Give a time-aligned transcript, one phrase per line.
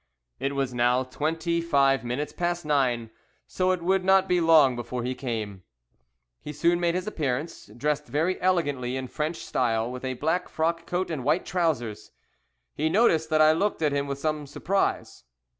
[0.39, 3.11] It was now twenty five minutes past nine,
[3.45, 5.61] so it would not be long before he came.
[6.41, 10.87] He soon made his appearance, dressed very elegantly in French style, with a black frock
[10.87, 12.09] coat and white trowsers.
[12.73, 15.23] He noticed that I looked at him with some surprise.